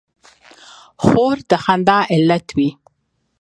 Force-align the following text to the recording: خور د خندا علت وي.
خور 1.03 1.37
د 1.49 1.51
خندا 1.63 1.99
علت 2.13 2.47
وي. 2.57 2.69